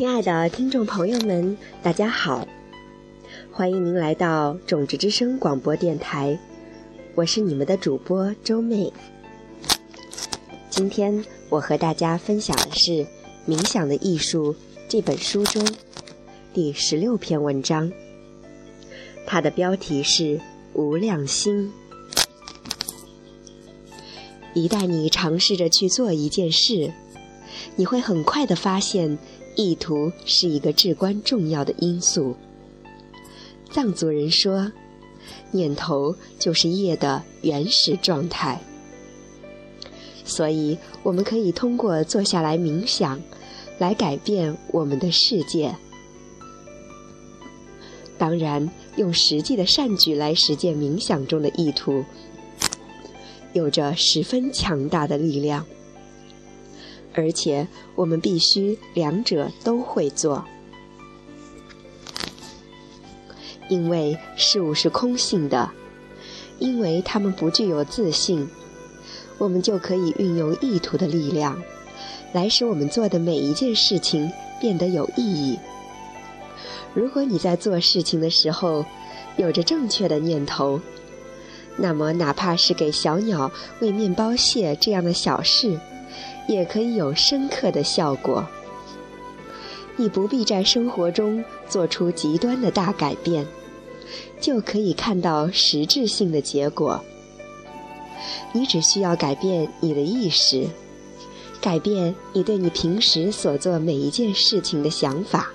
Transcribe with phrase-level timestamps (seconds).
[0.00, 2.48] 亲爱的听众朋友们，大家好，
[3.52, 6.38] 欢迎您来到种子之声广播电台，
[7.14, 8.90] 我是你们的主播周妹。
[10.70, 12.92] 今天我和大家分享的是
[13.46, 14.54] 《冥想的艺术》
[14.88, 15.62] 这本书中
[16.54, 17.92] 第十六篇文章，
[19.26, 20.40] 它的标题是
[20.72, 21.70] “无量心”。
[24.56, 26.90] 一旦你尝试着去做一件事，
[27.76, 29.18] 你会很快的发现，
[29.60, 32.34] 意图是一个至关重要的因素。
[33.70, 34.72] 藏族人说，
[35.50, 38.60] 念头就是业的原始状态。
[40.24, 43.20] 所以，我们可以通过坐下来冥想，
[43.78, 45.74] 来改变我们的世界。
[48.16, 52.04] 当然，用实际的善举来实践冥想中的意图。
[53.52, 55.66] 有着十分强大的力量，
[57.14, 60.44] 而且我们必须两者都会做，
[63.68, 65.70] 因为事物是空性的，
[66.58, 68.48] 因为它们不具有自信，
[69.38, 71.60] 我们就可以运用意图的力量，
[72.32, 75.58] 来使我们做的每一件事情变得有意义。
[76.94, 78.84] 如果你在做事情的时候
[79.36, 80.80] 有着正确的念头。
[81.76, 85.80] 那么，哪怕是给小鸟喂面包屑这样的小事，
[86.48, 88.46] 也可以有深刻的效果。
[89.96, 93.46] 你不必在生活中做出极端的大改变，
[94.40, 97.04] 就可以看到实质性的结果。
[98.52, 100.66] 你只需要改变你的意识，
[101.60, 105.50] 改变你对你平时所做每一件事情的想法。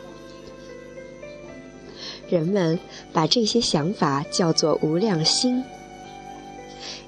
[2.30, 2.80] 人们
[3.11, 5.64] 把这些想法叫做无量心。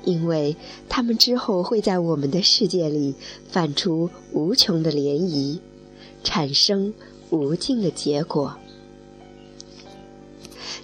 [0.07, 0.55] 因为
[0.87, 3.13] 他们之后会在我们的世界里
[3.49, 5.59] 泛出无穷的涟漪，
[6.23, 6.93] 产生
[7.29, 8.55] 无尽的结果。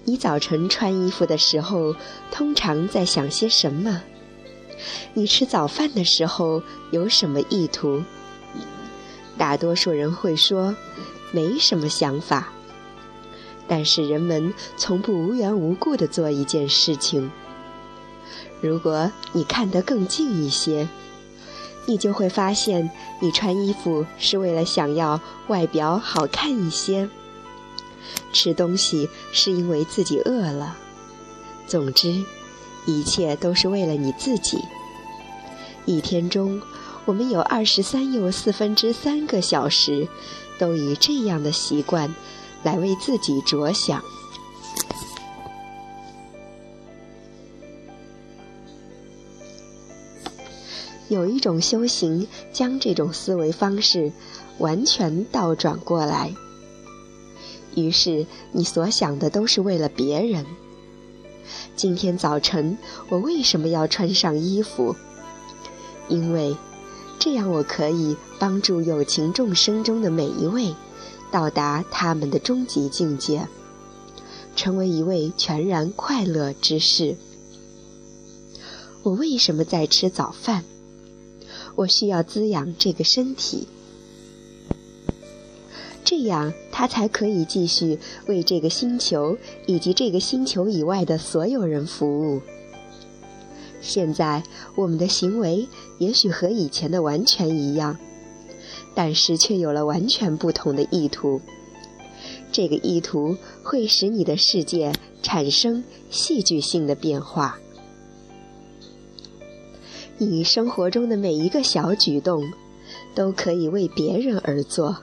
[0.03, 1.95] 你早晨穿衣服的时候，
[2.31, 4.01] 通常在想些什么？
[5.13, 6.61] 你吃早饭的时候
[6.91, 8.03] 有什么意图？
[9.37, 10.75] 大多数人会说，
[11.31, 12.51] 没什么想法。
[13.69, 17.31] 但是人们从不无缘无故地做一件事情。
[18.63, 20.87] 如果你看得更近一些，
[21.85, 27.09] 你就会发现，你穿衣服是为了想要外表好看一些；
[28.31, 30.77] 吃东西是因为自己饿了。
[31.67, 32.23] 总之，
[32.85, 34.59] 一切都是为了你自己。
[35.83, 36.61] 一天中，
[37.03, 40.07] 我们有二十三又四分之三个小时，
[40.57, 42.15] 都以这样的习惯
[42.63, 44.01] 来为自己着想。
[51.13, 54.11] 有一种修行，将这种思维方式
[54.57, 56.33] 完全倒转过来。
[57.75, 60.45] 于是，你所想的都是为了别人。
[61.75, 62.77] 今天早晨，
[63.09, 64.95] 我为什么要穿上衣服？
[66.07, 66.57] 因为
[67.19, 70.73] 这样，我可以帮助有情众生中的每一位，
[71.31, 73.47] 到达他们的终极境界，
[74.55, 77.15] 成为一位全然快乐之士。
[79.03, 80.63] 我为什么在吃早饭？
[81.75, 83.67] 我需要滋养这个身体，
[86.03, 92.41] 这样他才可以继续为这个星球以及这个星球以外的所有人服务。
[93.81, 94.43] 现在
[94.75, 95.67] 我们的行为
[95.97, 97.97] 也许和以前的完全一样，
[98.93, 101.41] 但是却有了完全不同的意图。
[102.51, 107.59] 这个意图会使你的世界产生戏剧性的变化。
[110.17, 112.53] 你生活中的每一个小举动，
[113.15, 114.97] 都可以为别人而做。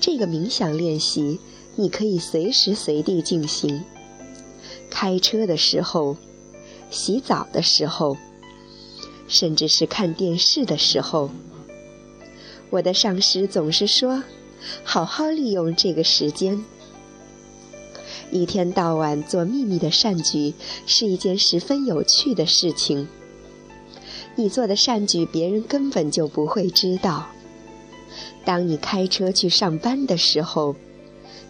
[0.00, 1.38] 这个冥想练习，
[1.76, 3.84] 你可以随时随地进行。
[4.90, 6.16] 开车的时候，
[6.90, 8.16] 洗澡的时候，
[9.28, 11.30] 甚至是看电视的时候。
[12.70, 14.24] 我的上司总是说
[14.82, 16.64] ：“好好利用这个时间。”
[18.32, 20.54] 一天到晚做秘密的善举，
[20.86, 23.06] 是一件十分有趣的事情。
[24.42, 27.28] 你做的善举，别人根本就不会知道。
[28.44, 30.74] 当你开车去上班的时候，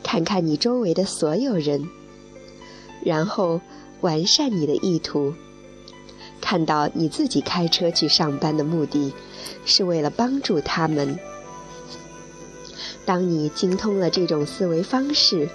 [0.03, 1.89] 看看你周围的所有人，
[3.03, 3.63] 然后
[4.03, 5.33] 完善你的意图。
[6.43, 9.15] 看到你自己开车去上班的目的，
[9.65, 11.19] 是为了帮助他们。
[13.07, 15.49] 当你精通了这种思维方式，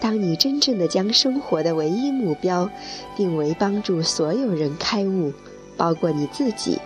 [0.00, 2.70] 当你真正的将生活的唯一目标
[3.18, 5.34] 定为帮助所有人开悟。
[5.78, 6.78] 包括你自己，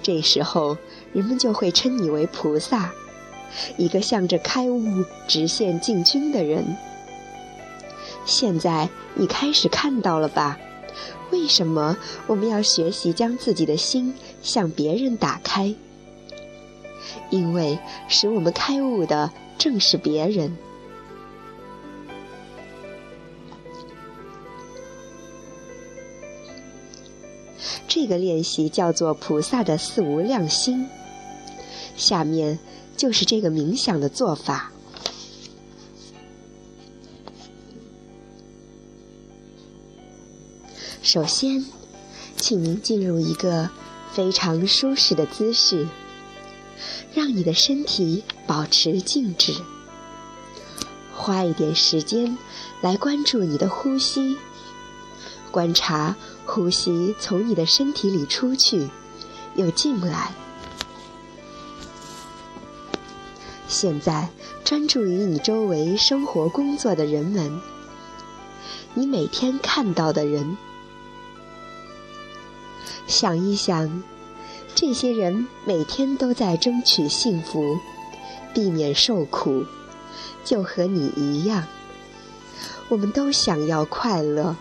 [0.00, 0.76] 这时候
[1.12, 2.92] 人们就会称你为菩萨，
[3.76, 6.76] 一个向着开悟直线进军的人。
[8.24, 10.58] 现在你开始看到了吧？
[11.30, 11.96] 为什么
[12.26, 15.74] 我们要学习将自己的心向别人打开？
[17.30, 20.56] 因为使我们开悟的正是别人。
[28.00, 30.88] 这个练习叫做菩萨的四无量心。
[31.96, 32.60] 下面
[32.96, 34.70] 就是这个冥想的做法。
[41.02, 41.66] 首先，
[42.36, 43.68] 请您进入一个
[44.12, 45.88] 非常舒适的姿势，
[47.12, 49.52] 让你的身体保持静止，
[51.16, 52.38] 花一点时间
[52.80, 54.36] 来关注你的呼吸，
[55.58, 56.14] 观察
[56.46, 58.88] 呼吸从你的身体里出去，
[59.56, 60.30] 又进来。
[63.66, 64.28] 现在
[64.62, 67.60] 专注于你周围生活工作的人们，
[68.94, 70.56] 你每天看到的人。
[73.08, 74.04] 想一想，
[74.76, 77.80] 这些人每天都在争取幸福，
[78.54, 79.64] 避免受苦，
[80.44, 81.64] 就和你一样。
[82.88, 84.54] 我们都想要快乐。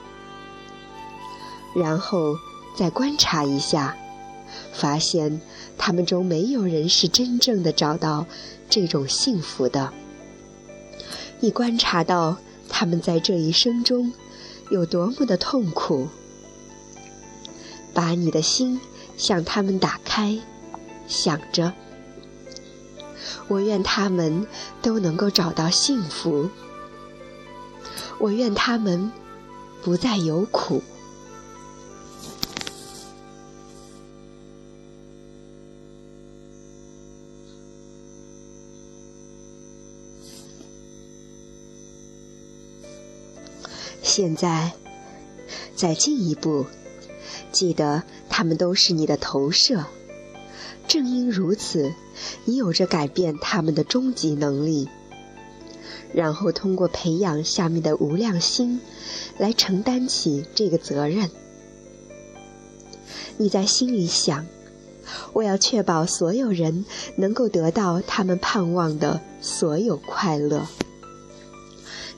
[1.78, 2.40] 然后
[2.76, 3.96] 再观察一下，
[4.74, 5.40] 发现
[5.78, 8.26] 他们中没有人是真正的找到
[8.68, 9.94] 这种幸福的。
[11.40, 12.38] 你观察到
[12.68, 14.12] 他们在这一生中
[14.72, 16.08] 有多么的痛苦。
[17.94, 18.80] 把你的心
[19.16, 20.40] 向他们打开，
[21.08, 21.74] 想着：
[23.48, 24.48] 我愿他们
[24.82, 26.50] 都能够找到幸福，
[28.20, 29.12] 我愿他们
[29.84, 30.82] 不再有苦。
[44.18, 44.72] 现在，
[45.76, 46.66] 再进一步。
[47.52, 49.86] 记得，他们都是你的投射。
[50.88, 51.94] 正因如此，
[52.46, 54.90] 你有着改变他们的终极能力。
[56.12, 58.82] 然后通过培养下面的无量心，
[59.38, 61.30] 来承担起这个责任。
[63.38, 64.48] 你在心里想：
[65.34, 66.86] 我要确保所有人
[67.18, 70.66] 能够得到他们盼望的所有快乐。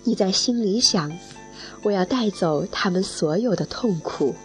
[0.06, 1.12] 你在心里想：
[1.82, 4.36] 我要带走他们所有的痛苦。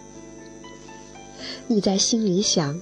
[1.67, 2.81] 你在心里想：“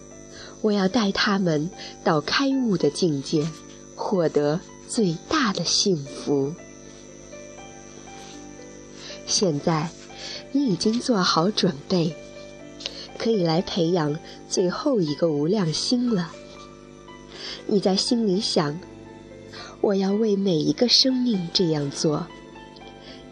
[0.61, 1.71] 我要带他们
[2.05, 3.47] 到开悟的境界，
[3.95, 6.55] 获得最大的幸福。”
[9.25, 9.89] 现在，
[10.51, 12.15] 你已经做好准备，
[13.17, 14.19] 可以来培养
[14.49, 16.31] 最后一个无量心了。
[17.67, 18.79] 你在心里想
[19.81, 22.27] ：“我要为每一个生命这样做，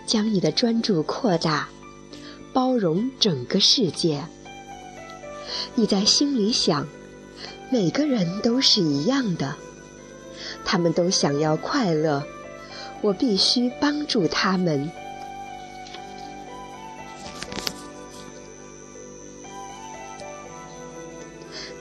[0.06, 1.70] 将你的专注扩大，
[2.52, 4.26] 包容整个世界。
[5.76, 6.88] 你在心里想，
[7.70, 9.56] 每个人都是一样的，
[10.66, 12.26] 他们都想要快乐，
[13.02, 14.90] 我必须帮助他们。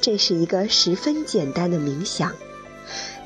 [0.03, 2.35] 这是一个十分简单的冥想，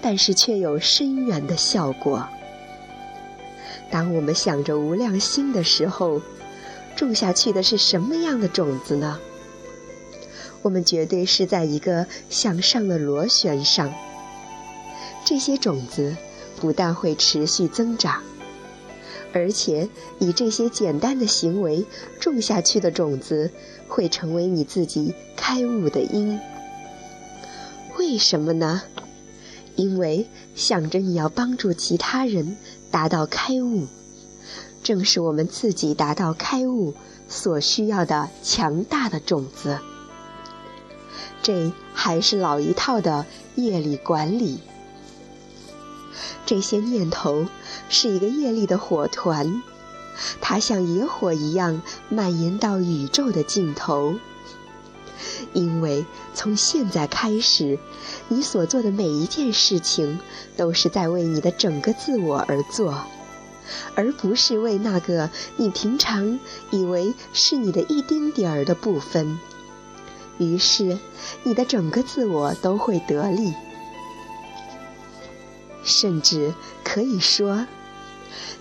[0.02, 2.28] 但是却有深远的效果。
[3.90, 6.20] 当我们想着无量心的时候，
[6.96, 9.18] 种下去的是什么样的种子呢？
[10.62, 13.92] 我们绝对是在一个向上的螺旋上。
[15.24, 16.16] 这些种子
[16.60, 18.22] 不但会持续增长，
[19.32, 21.84] 而且以这些简单的行为
[22.20, 23.50] 种下去的种子，
[23.88, 26.40] 会成为你自己开悟的因。
[27.98, 28.82] 为什么呢？
[29.76, 32.56] 因为想着你要帮助其他人。
[32.90, 33.86] 达到开悟，
[34.82, 36.92] 正是我们自己达到开悟
[37.26, 39.78] 所需要的强大的种子。
[41.42, 43.24] 这还是老一套的
[43.54, 44.60] 业力管理。
[46.44, 47.46] 这些念头
[47.88, 49.62] 是一个业力的火团，
[50.42, 54.16] 它像野火一样蔓延到宇宙的尽头。
[55.52, 56.04] 因为
[56.34, 57.78] 从现在开始，
[58.28, 60.18] 你所做的每一件事情，
[60.56, 63.04] 都是在为你的整个自我而做，
[63.94, 66.38] 而不是为那个你平常
[66.70, 69.38] 以为是你的一丁点儿的部分。
[70.38, 70.98] 于是，
[71.42, 73.52] 你的整个自我都会得利。
[75.84, 77.66] 甚至可以说，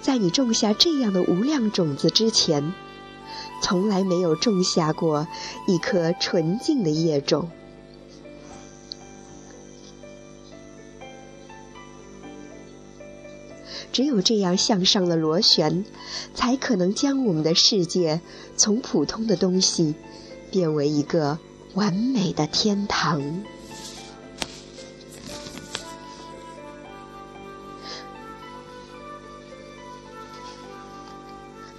[0.01, 2.73] 在你种下这样的无量种子之前，
[3.61, 5.27] 从来没有种下过
[5.67, 7.49] 一颗纯净的叶种。
[13.93, 15.83] 只有这样向上的螺旋，
[16.33, 18.21] 才可能将我们的世界
[18.55, 19.95] 从普通的东西
[20.49, 21.39] 变为一个
[21.73, 23.43] 完美的天堂。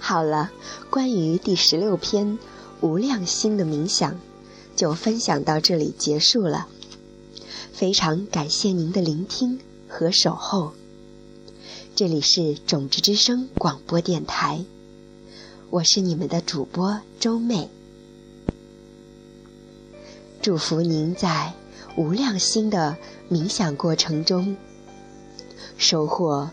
[0.05, 0.51] 好了，
[0.89, 2.37] 关于第十六篇
[2.81, 4.19] 无量心的冥想，
[4.75, 6.67] 就分享到这里结束了。
[7.71, 10.73] 非常感谢您的聆听和守候。
[11.95, 14.65] 这里是种子之声广播电台，
[15.69, 17.69] 我是你们的主播周妹。
[20.41, 21.53] 祝福您在
[21.95, 22.97] 无量心的
[23.31, 24.57] 冥想过程中，
[25.77, 26.51] 收获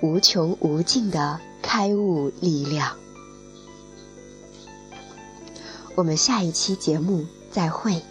[0.00, 1.38] 无穷无尽的
[1.72, 2.96] 开悟力量。
[5.94, 8.02] 我们下一期节目再会。